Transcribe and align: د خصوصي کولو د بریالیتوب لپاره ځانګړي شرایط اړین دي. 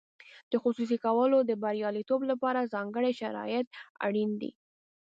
د 0.51 0.53
خصوصي 0.63 0.97
کولو 1.05 1.37
د 1.41 1.51
بریالیتوب 1.63 2.21
لپاره 2.31 2.69
ځانګړي 2.73 3.11
شرایط 3.21 3.65
اړین 4.05 4.31
دي. 4.41 4.51